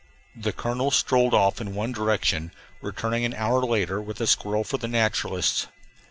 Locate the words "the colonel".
0.35-0.89